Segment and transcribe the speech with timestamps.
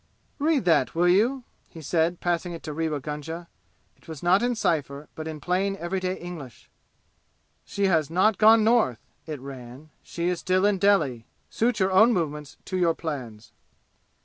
[0.39, 3.47] "Read that, will you?" he said, passing it to Rewa Gunga.
[3.95, 6.71] It was not in cypher, but in plain everyday English.
[7.65, 9.91] "She has not gone North," it ran.
[10.01, 11.27] "She is still in Delhi.
[11.51, 13.51] Suit your own movements to your plans."